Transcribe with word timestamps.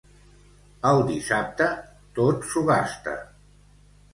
El 0.91 1.01
dissabte 1.09 1.67
tot 2.21 2.49
s'ho 2.53 2.65
gasta. 2.71 3.15